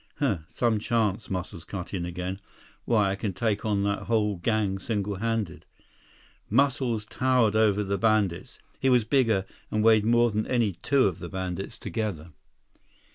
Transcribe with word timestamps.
"Huh. 0.17 0.39
Some 0.49 0.79
chance," 0.79 1.29
Muscles 1.29 1.63
cut 1.63 1.93
in 1.93 2.07
again. 2.07 2.39
"Why, 2.85 3.11
I 3.11 3.15
can 3.15 3.33
take 3.33 3.63
on 3.65 3.83
that 3.83 4.05
whole 4.07 4.37
gang 4.37 4.79
single 4.79 5.17
handed." 5.17 5.67
Muscles 6.49 7.05
towered 7.05 7.55
over 7.55 7.83
the 7.83 7.99
bandits. 7.99 8.57
He 8.79 8.89
was 8.89 9.05
bigger, 9.05 9.45
and 9.69 9.83
weighed 9.83 10.03
more 10.03 10.31
than 10.31 10.47
any 10.47 10.71
two 10.71 11.03
of 11.07 11.19
the 11.19 11.29
bandits 11.29 11.77
together. 11.77 12.31